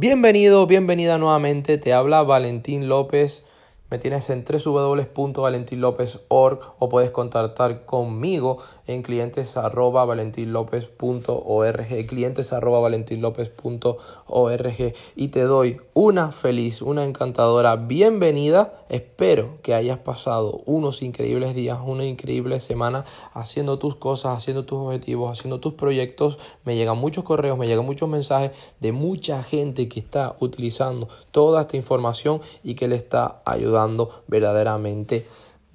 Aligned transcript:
Bienvenido, 0.00 0.66
bienvenida 0.66 1.18
nuevamente. 1.18 1.76
Te 1.76 1.92
habla 1.92 2.22
Valentín 2.22 2.88
López. 2.88 3.44
Me 3.90 3.98
tienes 3.98 4.30
en 4.30 4.44
www.valentinlopez.org 4.44 6.60
o 6.78 6.88
puedes 6.88 7.10
contactar 7.10 7.84
conmigo 7.86 8.58
en 8.86 9.02
clientes 9.02 9.56
arroba 9.56 10.04
valentinlopez.org, 10.04 12.06
clientes 12.06 12.52
valentinlopez.org 12.52 14.94
y 15.16 15.28
te 15.28 15.42
doy 15.42 15.80
una 15.92 16.30
feliz, 16.30 16.82
una 16.82 17.04
encantadora 17.04 17.74
bienvenida. 17.74 18.74
Espero 18.88 19.58
que 19.62 19.74
hayas 19.74 19.98
pasado 19.98 20.62
unos 20.66 21.02
increíbles 21.02 21.56
días, 21.56 21.80
una 21.84 22.04
increíble 22.04 22.60
semana 22.60 23.04
haciendo 23.34 23.80
tus 23.80 23.96
cosas, 23.96 24.36
haciendo 24.36 24.64
tus 24.64 24.78
objetivos, 24.78 25.36
haciendo 25.36 25.58
tus 25.58 25.74
proyectos. 25.74 26.38
Me 26.64 26.76
llegan 26.76 26.96
muchos 26.96 27.24
correos, 27.24 27.58
me 27.58 27.66
llegan 27.66 27.86
muchos 27.86 28.08
mensajes 28.08 28.52
de 28.78 28.92
mucha 28.92 29.42
gente 29.42 29.88
que 29.88 29.98
está 29.98 30.36
utilizando 30.38 31.08
toda 31.32 31.62
esta 31.62 31.76
información 31.76 32.40
y 32.62 32.74
que 32.74 32.86
le 32.86 32.94
está 32.94 33.42
ayudando 33.44 33.79
verdaderamente 34.26 35.26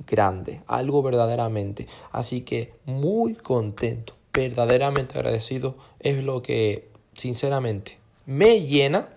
grande, 0.08 0.62
algo 0.68 1.02
verdaderamente. 1.02 1.88
Así 2.12 2.42
que 2.42 2.74
muy 2.86 3.36
contento, 3.36 4.14
verdaderamente 4.34 5.18
agradecido 5.18 5.76
es 6.00 6.24
lo 6.24 6.42
que 6.42 6.90
sinceramente 7.16 7.98
me 8.26 8.62
llena 8.62 9.10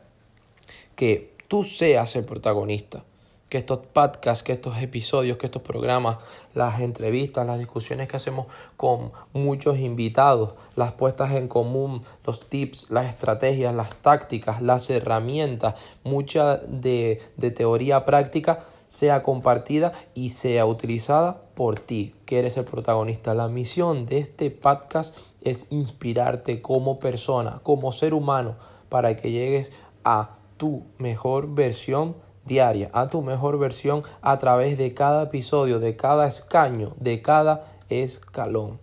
que 0.94 1.34
tú 1.48 1.64
seas 1.64 2.14
el 2.16 2.24
protagonista, 2.24 3.04
que 3.48 3.58
estos 3.58 3.78
podcasts, 3.78 4.44
que 4.44 4.52
estos 4.52 4.76
episodios, 4.82 5.38
que 5.38 5.46
estos 5.46 5.62
programas, 5.62 6.18
las 6.54 6.80
entrevistas, 6.80 7.46
las 7.46 7.58
discusiones 7.58 8.08
que 8.08 8.16
hacemos 8.16 8.46
con 8.76 9.12
muchos 9.32 9.78
invitados, 9.78 10.54
las 10.76 10.92
puestas 10.92 11.32
en 11.32 11.48
común, 11.48 12.02
los 12.26 12.48
tips, 12.48 12.90
las 12.90 13.06
estrategias, 13.06 13.74
las 13.74 13.94
tácticas, 13.96 14.60
las 14.60 14.90
herramientas, 14.90 15.76
mucha 16.04 16.58
de, 16.58 17.22
teoría 17.56 18.04
práctica, 18.04 18.64
sea 18.88 19.22
compartida 19.22 19.92
y 20.14 20.30
sea 20.30 20.66
utilizada 20.66 21.42
por 21.54 21.78
ti, 21.78 22.14
que 22.26 22.38
eres 22.38 22.56
el 22.56 22.64
protagonista. 22.64 23.34
La 23.34 23.48
misión 23.48 24.06
de 24.06 24.18
este 24.18 24.50
podcast 24.50 25.16
es 25.42 25.66
inspirarte 25.70 26.60
como 26.60 26.98
persona, 26.98 27.60
como 27.62 27.92
ser 27.92 28.14
humano, 28.14 28.56
para 28.88 29.16
que 29.16 29.30
llegues 29.30 29.72
a 30.04 30.36
tu 30.56 30.84
mejor 30.98 31.54
versión 31.54 32.16
diaria, 32.44 32.90
a 32.92 33.08
tu 33.10 33.22
mejor 33.22 33.58
versión 33.58 34.02
a 34.22 34.38
través 34.38 34.78
de 34.78 34.94
cada 34.94 35.24
episodio, 35.24 35.78
de 35.78 35.96
cada 35.96 36.26
escaño, 36.26 36.94
de 36.98 37.22
cada 37.22 37.78
escalón. 37.90 38.80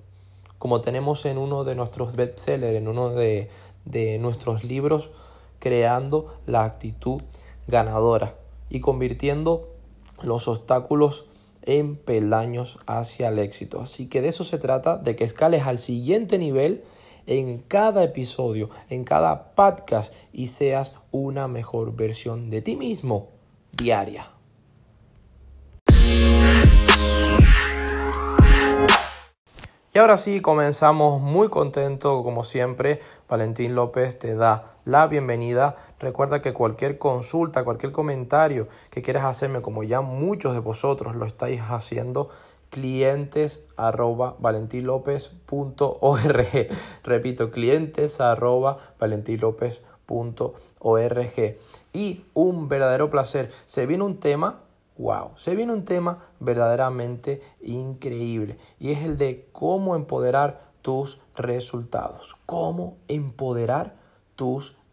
Como 0.59 0.81
tenemos 0.81 1.25
en 1.25 1.37
uno 1.37 1.63
de 1.63 1.75
nuestros 1.75 2.15
bestsellers, 2.15 2.77
en 2.77 2.87
uno 2.87 3.09
de, 3.09 3.49
de 3.85 4.19
nuestros 4.19 4.63
libros, 4.63 5.09
creando 5.59 6.33
la 6.45 6.63
actitud 6.63 7.21
ganadora 7.67 8.35
y 8.69 8.79
convirtiendo 8.79 9.74
los 10.21 10.47
obstáculos 10.47 11.25
en 11.63 11.95
peldaños 11.95 12.77
hacia 12.85 13.29
el 13.29 13.39
éxito. 13.39 13.81
Así 13.81 14.07
que 14.07 14.21
de 14.21 14.29
eso 14.29 14.43
se 14.43 14.57
trata, 14.57 14.97
de 14.97 15.15
que 15.15 15.23
escales 15.23 15.63
al 15.63 15.79
siguiente 15.79 16.37
nivel 16.37 16.83
en 17.27 17.59
cada 17.59 18.03
episodio, 18.03 18.69
en 18.89 19.03
cada 19.03 19.55
podcast 19.55 20.13
y 20.31 20.47
seas 20.47 20.93
una 21.11 21.47
mejor 21.47 21.95
versión 21.95 22.49
de 22.49 22.61
ti 22.61 22.75
mismo 22.75 23.29
diaria. 23.71 24.31
Y 29.95 29.97
ahora 29.97 30.17
sí, 30.17 30.41
comenzamos 30.41 31.21
muy 31.21 31.47
contento, 31.47 32.21
como 32.21 32.43
siempre. 32.43 32.99
Valentín 33.29 33.75
López 33.75 34.19
te 34.19 34.35
da 34.35 34.75
la 34.83 35.07
bienvenida. 35.07 35.77
Recuerda 35.99 36.41
que 36.41 36.53
cualquier 36.53 36.97
consulta, 36.97 37.63
cualquier 37.63 37.91
comentario 37.91 38.67
que 38.89 39.01
quieras 39.01 39.25
hacerme, 39.25 39.61
como 39.61 39.83
ya 39.83 40.01
muchos 40.01 40.53
de 40.53 40.59
vosotros 40.59 41.15
lo 41.15 41.25
estáis 41.25 41.61
haciendo, 41.61 42.29
clientes 42.69 43.65
arroba 43.77 44.35
Repito, 47.03 47.51
clientes 47.51 48.19
arroba 48.19 48.77
Y 51.93 52.25
un 52.33 52.67
verdadero 52.67 53.09
placer. 53.09 53.51
Se 53.65 53.85
viene 53.85 54.03
un 54.03 54.19
tema 54.19 54.61
wow, 54.97 55.31
se 55.35 55.55
viene 55.55 55.73
un 55.73 55.83
tema 55.83 56.25
verdaderamente 56.39 57.41
increíble 57.61 58.57
y 58.79 58.91
es 58.91 59.03
el 59.03 59.17
de 59.17 59.47
cómo 59.51 59.95
empoderar 59.95 60.71
tus 60.81 61.19
resultados. 61.35 62.37
Cómo 62.45 62.97
empoderar 63.07 63.95
tus 64.35 64.71
resultados. 64.71 64.84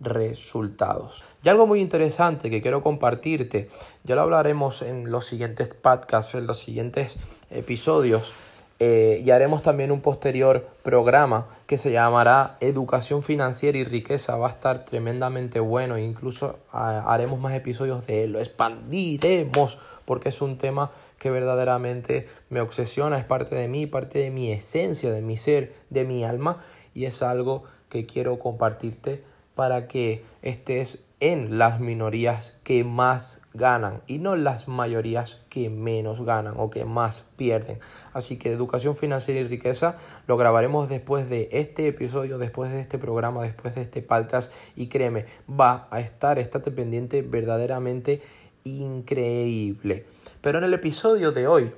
Y 1.45 1.49
algo 1.49 1.67
muy 1.67 1.81
interesante 1.81 2.51
que 2.51 2.63
quiero 2.63 2.83
compartirte, 2.83 3.69
ya 4.05 4.15
lo 4.15 4.23
hablaremos 4.23 4.83
en 4.83 5.11
los 5.11 5.27
siguientes 5.27 5.69
podcasts, 5.69 6.35
en 6.35 6.47
los 6.47 6.59
siguientes 6.59 7.17
episodios, 7.51 8.33
eh, 8.79 9.23
y 9.25 9.31
haremos 9.31 9.63
también 9.63 9.93
un 9.93 10.01
posterior 10.01 10.67
programa 10.83 11.47
que 11.67 11.79
se 11.79 11.93
llamará 11.93 12.57
Educación 12.61 13.23
Financiera 13.23 13.79
y 13.79 13.85
Riqueza. 13.85 14.37
Va 14.37 14.49
a 14.49 14.51
estar 14.51 14.85
tremendamente 14.85 15.61
bueno, 15.61 15.99
incluso 15.99 16.59
ah, 16.73 17.05
haremos 17.07 17.39
más 17.39 17.55
episodios 17.55 18.07
de 18.07 18.25
él, 18.25 18.33
lo 18.33 18.41
expandiremos 18.41 19.79
porque 20.05 20.31
es 20.31 20.43
un 20.43 20.59
tema 20.59 20.91
que 21.19 21.31
verdaderamente 21.31 22.27
me 22.51 22.61
obsesiona, 22.61 23.19
es 23.19 23.25
parte 23.25 23.55
de 23.55 23.69
mí, 23.69 23.87
parte 23.87 24.19
de 24.19 24.31
mi 24.33 24.51
esencia, 24.51 25.13
de 25.13 25.23
mi 25.23 25.37
ser, 25.37 25.75
de 25.91 26.05
mi 26.05 26.25
alma 26.25 26.65
y 26.93 27.05
es 27.05 27.23
algo 27.23 27.63
que 27.89 28.07
quiero 28.07 28.39
compartirte 28.39 29.23
para 29.55 29.89
que 29.89 30.25
estés 30.43 31.05
en 31.23 31.57
las 31.57 31.79
minorías 31.79 32.55
que 32.65 32.83
más 32.83 33.41
ganan 33.55 34.03
y 34.09 34.19
no 34.19 34.35
las 34.35 34.67
mayorías 34.67 35.41
que 35.51 35.71
menos 35.71 36.25
ganan 36.25 36.55
o 36.57 36.69
que 36.69 36.85
más 36.85 37.25
pierden. 37.37 37.79
Así 38.13 38.39
que 38.39 38.51
educación 38.51 38.97
financiera 38.97 39.39
y 39.39 39.47
riqueza 39.47 39.97
lo 40.27 40.37
grabaremos 40.37 40.89
después 40.89 41.31
de 41.31 41.49
este 41.53 41.87
episodio, 41.87 42.39
después 42.39 42.73
de 42.73 42.81
este 42.81 42.99
programa, 42.99 43.43
después 43.43 43.77
de 43.77 43.83
este 43.83 44.03
podcast 44.03 44.53
y 44.75 44.89
créeme, 44.89 45.27
va 45.49 45.87
a 45.93 46.01
estar, 46.01 46.41
estate 46.41 46.73
pendiente 46.73 47.23
verdaderamente 47.23 48.21
increíble. 48.65 50.07
Pero 50.41 50.59
en 50.59 50.65
el 50.65 50.75
episodio 50.75 51.31
de 51.31 51.47
hoy 51.47 51.73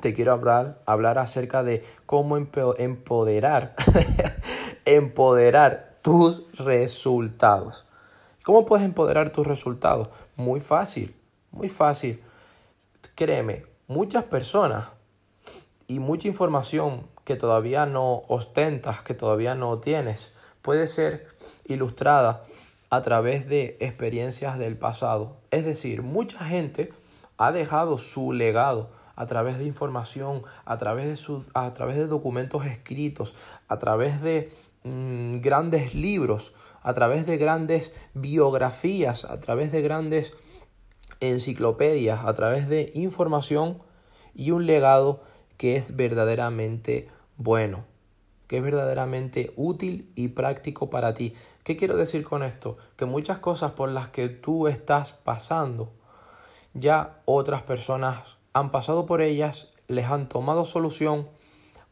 te 0.00 0.12
quiero 0.12 0.32
hablar, 0.32 0.82
hablar 0.86 1.18
acerca 1.18 1.62
de 1.62 1.84
cómo 2.04 2.36
empoderar, 2.36 3.76
empoderar 4.86 5.91
tus 6.02 6.42
resultados. 6.58 7.86
¿Cómo 8.42 8.66
puedes 8.66 8.84
empoderar 8.84 9.30
tus 9.30 9.46
resultados? 9.46 10.08
Muy 10.36 10.60
fácil, 10.60 11.14
muy 11.52 11.68
fácil. 11.68 12.20
Créeme, 13.14 13.64
muchas 13.86 14.24
personas 14.24 14.88
y 15.86 16.00
mucha 16.00 16.26
información 16.26 17.06
que 17.24 17.36
todavía 17.36 17.86
no 17.86 18.22
ostentas, 18.26 19.02
que 19.02 19.14
todavía 19.14 19.54
no 19.54 19.78
tienes, 19.78 20.32
puede 20.60 20.88
ser 20.88 21.28
ilustrada 21.66 22.42
a 22.90 23.02
través 23.02 23.48
de 23.48 23.76
experiencias 23.80 24.58
del 24.58 24.76
pasado. 24.76 25.36
Es 25.52 25.64
decir, 25.64 26.02
mucha 26.02 26.44
gente 26.44 26.92
ha 27.38 27.52
dejado 27.52 27.98
su 27.98 28.32
legado 28.32 28.90
a 29.14 29.26
través 29.26 29.58
de 29.58 29.66
información, 29.66 30.42
a 30.64 30.78
través 30.78 31.06
de, 31.26 31.42
a 31.54 31.72
través 31.74 31.96
de 31.96 32.06
documentos 32.06 32.66
escritos, 32.66 33.34
a 33.68 33.78
través 33.78 34.20
de 34.20 34.52
mm, 34.84 35.40
grandes 35.40 35.94
libros, 35.94 36.52
a 36.82 36.94
través 36.94 37.26
de 37.26 37.36
grandes 37.38 37.92
biografías, 38.14 39.24
a 39.24 39.38
través 39.40 39.72
de 39.72 39.82
grandes 39.82 40.32
enciclopedias, 41.20 42.24
a 42.24 42.34
través 42.34 42.68
de 42.68 42.90
información 42.94 43.82
y 44.34 44.50
un 44.50 44.66
legado 44.66 45.22
que 45.56 45.76
es 45.76 45.94
verdaderamente 45.96 47.08
bueno 47.36 47.92
que 48.52 48.58
es 48.58 48.62
verdaderamente 48.62 49.50
útil 49.56 50.12
y 50.14 50.28
práctico 50.28 50.90
para 50.90 51.14
ti. 51.14 51.32
¿Qué 51.64 51.78
quiero 51.78 51.96
decir 51.96 52.22
con 52.22 52.42
esto? 52.42 52.76
Que 52.98 53.06
muchas 53.06 53.38
cosas 53.38 53.72
por 53.72 53.88
las 53.88 54.08
que 54.08 54.28
tú 54.28 54.68
estás 54.68 55.12
pasando, 55.12 55.90
ya 56.74 57.22
otras 57.24 57.62
personas 57.62 58.36
han 58.52 58.70
pasado 58.70 59.06
por 59.06 59.22
ellas, 59.22 59.70
les 59.88 60.04
han 60.04 60.28
tomado 60.28 60.66
solución 60.66 61.30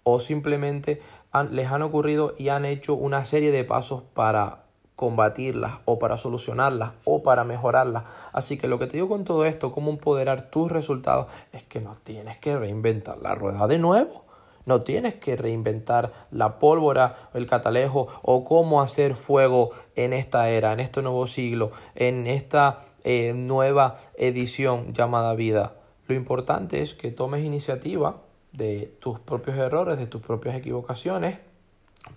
o 0.02 0.20
simplemente 0.20 1.00
les 1.50 1.70
han 1.70 1.82
ocurrido 1.82 2.34
y 2.38 2.48
han 2.48 2.64
hecho 2.64 2.94
una 2.94 3.24
serie 3.24 3.52
de 3.52 3.64
pasos 3.64 4.02
para 4.14 4.64
combatirlas 4.96 5.78
o 5.86 5.98
para 5.98 6.18
solucionarlas 6.18 6.92
o 7.04 7.22
para 7.22 7.44
mejorarlas. 7.44 8.04
Así 8.32 8.58
que 8.58 8.68
lo 8.68 8.78
que 8.78 8.86
te 8.86 8.98
digo 8.98 9.08
con 9.08 9.24
todo 9.24 9.46
esto, 9.46 9.72
cómo 9.72 9.90
empoderar 9.90 10.50
tus 10.50 10.70
resultados, 10.70 11.26
es 11.52 11.62
que 11.62 11.80
no 11.80 11.96
tienes 12.02 12.36
que 12.36 12.58
reinventar 12.58 13.16
la 13.18 13.34
rueda 13.34 13.66
de 13.66 13.78
nuevo. 13.78 14.24
No 14.66 14.82
tienes 14.82 15.14
que 15.14 15.36
reinventar 15.36 16.12
la 16.30 16.58
pólvora, 16.58 17.30
el 17.32 17.46
catalejo 17.46 18.08
o 18.20 18.44
cómo 18.44 18.82
hacer 18.82 19.14
fuego 19.14 19.70
en 19.96 20.12
esta 20.12 20.50
era, 20.50 20.74
en 20.74 20.80
este 20.80 21.00
nuevo 21.00 21.26
siglo, 21.26 21.70
en 21.94 22.26
esta 22.26 22.80
eh, 23.02 23.32
nueva 23.34 23.96
edición 24.16 24.92
llamada 24.92 25.34
vida. 25.34 25.76
Lo 26.08 26.14
importante 26.14 26.82
es 26.82 26.92
que 26.92 27.10
tomes 27.10 27.42
iniciativa 27.42 28.20
de 28.52 28.92
tus 29.00 29.18
propios 29.20 29.56
errores, 29.56 29.98
de 29.98 30.06
tus 30.06 30.22
propias 30.22 30.56
equivocaciones, 30.56 31.38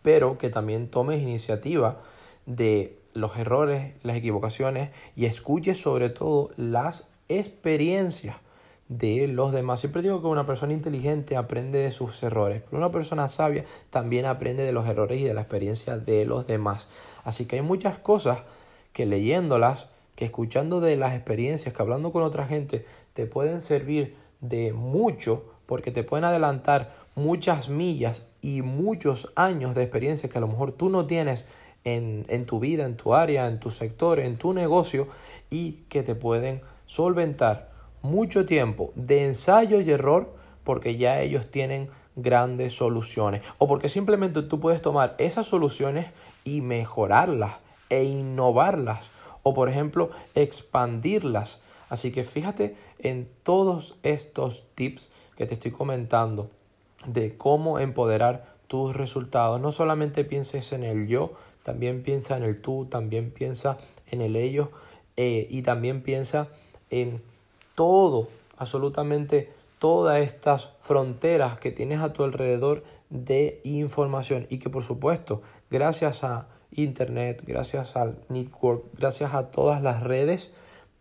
pero 0.01 0.37
que 0.37 0.49
también 0.49 0.87
tomes 0.89 1.21
iniciativa 1.21 2.01
de 2.45 2.97
los 3.13 3.37
errores, 3.37 3.93
las 4.03 4.17
equivocaciones 4.17 4.89
y 5.15 5.25
escuche 5.25 5.75
sobre 5.75 6.09
todo 6.09 6.51
las 6.55 7.05
experiencias 7.29 8.37
de 8.89 9.27
los 9.27 9.51
demás. 9.51 9.79
Siempre 9.79 10.01
digo 10.01 10.21
que 10.21 10.27
una 10.27 10.45
persona 10.45 10.73
inteligente 10.73 11.37
aprende 11.37 11.79
de 11.79 11.91
sus 11.91 12.21
errores, 12.23 12.61
pero 12.63 12.77
una 12.77 12.91
persona 12.91 13.27
sabia 13.27 13.65
también 13.89 14.25
aprende 14.25 14.63
de 14.63 14.73
los 14.73 14.87
errores 14.87 15.19
y 15.19 15.23
de 15.23 15.33
la 15.33 15.41
experiencia 15.41 15.97
de 15.97 16.25
los 16.25 16.47
demás. 16.47 16.87
Así 17.23 17.45
que 17.45 17.57
hay 17.57 17.61
muchas 17.61 17.97
cosas 17.97 18.43
que 18.91 19.05
leyéndolas, 19.05 19.87
que 20.15 20.25
escuchando 20.25 20.79
de 20.79 20.95
las 20.95 21.13
experiencias, 21.13 21.73
que 21.73 21.81
hablando 21.81 22.11
con 22.11 22.23
otra 22.23 22.45
gente, 22.45 22.85
te 23.13 23.25
pueden 23.25 23.61
servir 23.61 24.15
de 24.41 24.73
mucho 24.73 25.45
porque 25.73 25.89
te 25.89 26.03
pueden 26.03 26.23
adelantar 26.23 26.93
muchas 27.15 27.67
millas 27.67 28.21
y 28.41 28.61
muchos 28.61 29.33
años 29.35 29.73
de 29.73 29.81
experiencia 29.81 30.29
que 30.29 30.37
a 30.37 30.41
lo 30.41 30.47
mejor 30.47 30.71
tú 30.71 30.89
no 30.89 31.07
tienes 31.07 31.47
en, 31.83 32.25
en 32.29 32.45
tu 32.45 32.59
vida, 32.59 32.85
en 32.85 32.95
tu 32.95 33.15
área, 33.15 33.47
en 33.47 33.59
tu 33.59 33.71
sector, 33.71 34.19
en 34.19 34.37
tu 34.37 34.53
negocio 34.53 35.07
y 35.49 35.71
que 35.89 36.03
te 36.03 36.13
pueden 36.13 36.61
solventar 36.85 37.71
mucho 38.03 38.45
tiempo 38.45 38.91
de 38.93 39.25
ensayo 39.25 39.81
y 39.81 39.89
error 39.89 40.35
porque 40.63 40.95
ya 40.95 41.21
ellos 41.21 41.49
tienen 41.49 41.89
grandes 42.15 42.75
soluciones 42.75 43.41
o 43.57 43.67
porque 43.67 43.89
simplemente 43.89 44.43
tú 44.43 44.59
puedes 44.59 44.83
tomar 44.83 45.15
esas 45.17 45.47
soluciones 45.47 46.11
y 46.43 46.61
mejorarlas 46.61 47.61
e 47.89 48.03
innovarlas 48.03 49.09
o 49.41 49.55
por 49.55 49.69
ejemplo 49.69 50.11
expandirlas. 50.35 51.57
Así 51.93 52.11
que 52.11 52.23
fíjate 52.23 52.75
en 52.97 53.29
todos 53.43 53.97
estos 54.01 54.63
tips 54.73 55.11
que 55.37 55.45
te 55.45 55.53
estoy 55.53 55.69
comentando 55.69 56.49
de 57.05 57.37
cómo 57.37 57.77
empoderar 57.77 58.55
tus 58.65 58.95
resultados. 58.95 59.61
No 59.61 59.71
solamente 59.71 60.25
pienses 60.25 60.73
en 60.73 60.83
el 60.83 61.07
yo, 61.07 61.33
también 61.61 62.01
piensa 62.01 62.35
en 62.35 62.41
el 62.41 62.59
tú, 62.63 62.87
también 62.89 63.29
piensa 63.29 63.77
en 64.09 64.21
el 64.21 64.35
ellos 64.35 64.69
eh, 65.17 65.45
y 65.51 65.61
también 65.61 66.01
piensa 66.01 66.47
en 66.89 67.21
todo, 67.75 68.27
absolutamente 68.57 69.51
todas 69.77 70.17
estas 70.17 70.71
fronteras 70.81 71.59
que 71.59 71.71
tienes 71.71 71.99
a 71.99 72.11
tu 72.11 72.23
alrededor 72.23 72.83
de 73.11 73.61
información 73.63 74.47
y 74.49 74.57
que 74.57 74.71
por 74.71 74.83
supuesto 74.83 75.43
gracias 75.69 76.23
a 76.23 76.47
internet, 76.71 77.43
gracias 77.45 77.95
al 77.95 78.17
network, 78.29 78.83
gracias 78.97 79.35
a 79.35 79.51
todas 79.51 79.83
las 79.83 80.01
redes 80.01 80.51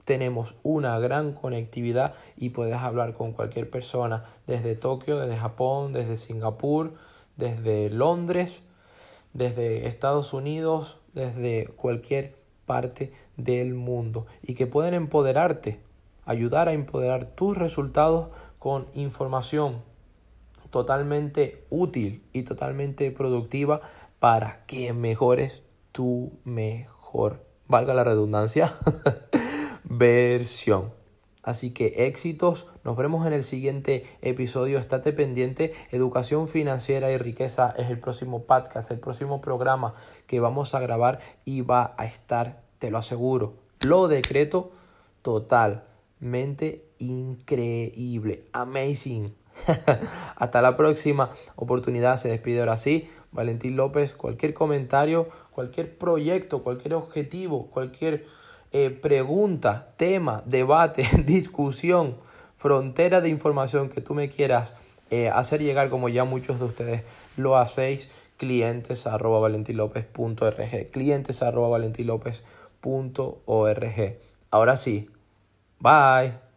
tenemos 0.05 0.55
una 0.63 0.99
gran 0.99 1.33
conectividad 1.33 2.15
y 2.37 2.51
puedes 2.51 2.77
hablar 2.77 3.15
con 3.15 3.33
cualquier 3.33 3.71
persona 3.71 4.25
desde 4.47 4.75
Tokio, 4.75 5.19
desde 5.19 5.37
Japón, 5.37 5.93
desde 5.93 6.17
Singapur, 6.17 6.95
desde 7.37 7.91
Londres, 7.91 8.65
desde 9.33 9.87
Estados 9.87 10.33
Unidos, 10.33 10.99
desde 11.15 11.67
cualquier 11.69 12.37
parte 12.67 13.13
del 13.37 13.75
mundo 13.75 14.27
y 14.43 14.55
que 14.55 14.67
pueden 14.67 14.95
empoderarte 14.95 15.81
ayudar 16.25 16.69
a 16.69 16.73
empoderar 16.73 17.27
tus 17.27 17.57
resultados 17.57 18.29
con 18.59 18.87
información 18.95 19.83
totalmente 20.71 21.65
útil 21.69 22.25
y 22.33 22.43
totalmente 22.45 23.11
productiva 23.11 23.81
para 24.21 24.65
que 24.67 24.93
mejores 24.93 25.63
tu 25.91 26.33
mejor, 26.45 27.45
valga 27.67 27.93
la 27.93 28.05
redundancia, 28.05 28.75
versión. 30.03 30.93
Así 31.45 31.71
que 31.71 32.07
éxitos, 32.09 32.67
nos 32.83 32.97
vemos 32.97 33.25
en 33.25 33.33
el 33.33 33.45
siguiente 33.45 34.05
episodio, 34.21 34.81
estate 34.81 35.13
pendiente, 35.13 35.73
educación 35.93 36.49
financiera 36.49 37.13
y 37.13 37.19
riqueza 37.19 37.73
es 37.79 37.89
el 37.89 38.01
próximo 38.01 38.43
podcast, 38.43 38.91
el 38.91 38.99
próximo 38.99 39.41
programa 39.41 39.95
que 40.27 40.41
vamos 40.41 40.75
a 40.75 40.81
grabar 40.81 41.21
y 41.45 41.61
va 41.61 41.95
a 41.99 42.05
estar, 42.05 42.63
te 42.81 42.91
lo 42.91 42.99
aseguro, 42.99 43.55
lo 43.83 44.09
decreto 44.09 44.73
total 45.23 45.85
mente 46.19 46.85
increíble, 46.99 48.47
amazing. 48.53 49.33
Hasta 50.37 50.63
la 50.63 50.77
próxima 50.77 51.31
oportunidad, 51.55 52.17
se 52.17 52.29
despide 52.29 52.59
ahora 52.59 52.77
sí. 52.77 53.09
Valentín 53.31 53.77
López, 53.77 54.15
cualquier 54.15 54.53
comentario, 54.53 55.29
cualquier 55.53 55.97
proyecto, 55.97 56.65
cualquier 56.65 56.95
objetivo, 56.95 57.69
cualquier 57.71 58.27
eh, 58.73 58.91
pregunta, 58.91 59.93
tema, 59.97 60.43
debate, 60.47 61.07
discusión, 61.27 62.17
frontera 62.57 63.21
de 63.21 63.29
información 63.29 63.89
que 63.89 64.01
tú 64.01 64.15
me 64.15 64.29
quieras 64.29 64.75
eh, 65.11 65.29
hacer 65.29 65.63
llegar, 65.63 65.91
como 65.91 66.09
ya 66.09 66.25
muchos 66.25 66.59
de 66.59 66.67
ustedes 66.67 67.03
lo 67.37 67.57
hacéis, 67.57 68.09
clientes 68.37 69.07
arroba 69.07 69.39
valentilopez.org, 69.41 70.91
clientes 70.91 71.43
arroba 71.43 71.69
valentilopez.org. 71.69 74.19
Ahora 74.51 74.77
sí, 74.77 75.09
Bye. 75.83 76.52